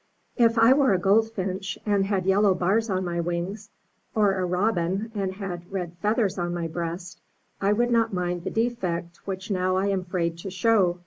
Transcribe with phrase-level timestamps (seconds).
[0.35, 3.69] If I were a goldfinch, and had yellow bars on my wings,
[4.15, 7.21] or a robin, and had red feathers on my breast,
[7.61, 10.97] I should not mind the defect which now I am afraid to show.